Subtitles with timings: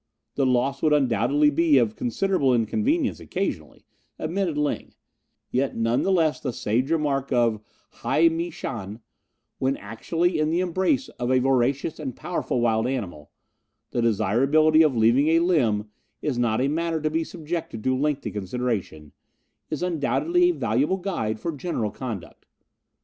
[0.33, 3.85] "The loss would undoubtedly be of considerable inconvenience occasionally,"
[4.17, 4.95] admitted Ling,
[5.51, 7.61] "yet none the less the sage remark of
[8.01, 9.01] Huai Mei shan,
[9.59, 13.29] 'When actually in the embrace of a voracious and powerful wild animal,
[13.91, 18.31] the desirability of leaving a limb is not a matter to be subjected to lengthy
[18.31, 19.11] consideration,'
[19.69, 22.47] is undoubtedly a valuable guide for general conduct.